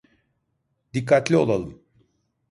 Dikkatli 0.93 1.37
olalım. 1.37 1.81